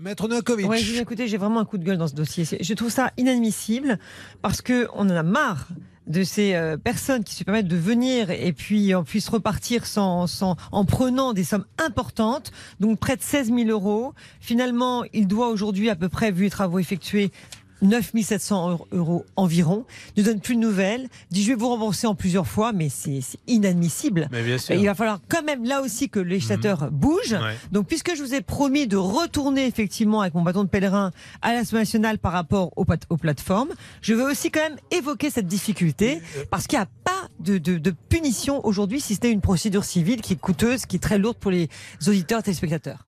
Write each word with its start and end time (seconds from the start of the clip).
Maître 0.00 0.28
Novakovic. 0.28 0.66
Oui, 0.66 0.96
écoutez, 0.98 1.28
j'ai 1.28 1.36
vraiment 1.36 1.60
un 1.60 1.66
coup 1.66 1.76
de 1.76 1.84
gueule 1.84 1.98
dans 1.98 2.08
ce 2.08 2.14
dossier. 2.14 2.44
Je 2.58 2.74
trouve 2.74 2.88
ça 2.90 3.12
inadmissible 3.18 3.98
parce 4.40 4.62
qu'on 4.62 4.88
en 4.88 5.10
a 5.10 5.22
marre 5.22 5.68
de 6.06 6.24
ces 6.24 6.54
euh, 6.54 6.78
personnes 6.78 7.22
qui 7.22 7.34
se 7.34 7.44
permettent 7.44 7.68
de 7.68 7.76
venir 7.76 8.30
et 8.30 8.52
puis 8.52 8.94
on 8.94 9.04
puisse 9.04 9.28
repartir 9.28 9.84
sans, 9.84 10.26
en 10.72 10.84
prenant 10.86 11.34
des 11.34 11.44
sommes 11.44 11.66
importantes, 11.78 12.50
donc 12.80 12.98
près 12.98 13.16
de 13.16 13.22
16 13.22 13.52
000 13.54 13.68
euros. 13.68 14.14
Finalement, 14.40 15.04
il 15.12 15.28
doit 15.28 15.48
aujourd'hui 15.48 15.90
à 15.90 15.96
peu 15.96 16.08
près, 16.08 16.32
vu 16.32 16.44
les 16.44 16.50
travaux 16.50 16.78
effectués, 16.78 17.30
9 17.82 18.12
700 18.22 18.86
euros 18.92 19.24
environ, 19.36 19.84
ne 20.16 20.22
donne 20.22 20.40
plus 20.40 20.56
de 20.56 20.60
nouvelles, 20.60 21.08
dit 21.30 21.42
je 21.42 21.48
vais 21.48 21.54
vous 21.54 21.68
rembourser 21.68 22.06
en 22.06 22.14
plusieurs 22.14 22.46
fois, 22.46 22.72
mais 22.72 22.88
c'est 22.88 23.20
inadmissible. 23.46 24.28
Mais 24.30 24.42
bien 24.42 24.58
sûr. 24.58 24.74
il 24.74 24.84
va 24.86 24.94
falloir 24.94 25.20
quand 25.28 25.42
même 25.42 25.64
là 25.64 25.80
aussi 25.80 26.08
que 26.08 26.20
le 26.20 26.28
législateur 26.28 26.84
mhm. 26.84 26.90
bouge. 26.90 27.36
Donc 27.72 27.86
puisque 27.86 28.14
je 28.14 28.22
vous 28.22 28.34
ai 28.34 28.40
promis 28.40 28.86
de 28.86 28.96
retourner 28.96 29.66
effectivement 29.66 30.20
avec 30.20 30.34
mon 30.34 30.42
bâton 30.42 30.64
de 30.64 30.68
pèlerin 30.68 31.10
à 31.42 31.52
l'Assemblée 31.52 31.80
nationale 31.80 32.18
par 32.18 32.32
rapport 32.32 32.72
aux, 32.76 32.86
aux, 33.08 33.16
plateformes, 33.16 33.70
je 34.02 34.14
veux 34.14 34.24
aussi 34.24 34.50
quand 34.50 34.60
même 34.60 34.78
évoquer 34.90 35.30
cette 35.30 35.46
difficulté 35.46 36.20
euh, 36.36 36.44
parce 36.50 36.66
qu'il 36.66 36.78
n'y 36.78 36.82
a 36.82 36.88
pas 37.04 37.28
de, 37.38 37.58
de, 37.58 37.78
de 37.78 37.94
punition 38.08 38.64
aujourd'hui 38.66 39.00
si 39.00 39.14
c'était 39.14 39.30
une 39.30 39.40
procédure 39.40 39.84
civile 39.84 40.20
qui 40.20 40.34
est 40.34 40.40
coûteuse, 40.40 40.86
qui 40.86 40.96
est 40.96 41.00
très 41.00 41.18
lourde 41.18 41.36
pour 41.38 41.50
les 41.50 41.68
auditeurs 42.06 42.40
et 42.40 42.42
téléspectateurs. 42.42 43.06